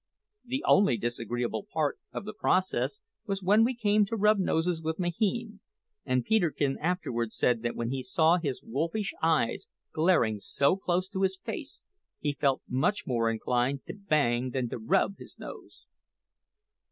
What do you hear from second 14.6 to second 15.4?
to rub his